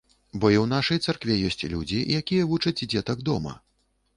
Бо 0.39 0.47
і 0.53 0.55
ў 0.59 0.63
нашай 0.71 1.01
царкве 1.09 1.35
ёсць 1.49 1.67
людзі, 1.75 1.99
якія 2.23 2.49
вучаць 2.55 2.77
дзетак 2.91 3.23
дома. 3.29 3.55